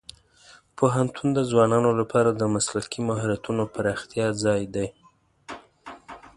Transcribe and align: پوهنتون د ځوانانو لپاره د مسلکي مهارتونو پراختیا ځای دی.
پوهنتون 0.77 1.27
د 1.33 1.39
ځوانانو 1.49 1.91
لپاره 1.99 2.29
د 2.33 2.41
مسلکي 2.55 2.99
مهارتونو 3.09 3.63
پراختیا 3.73 4.27
ځای 4.43 4.63
دی. 4.75 4.87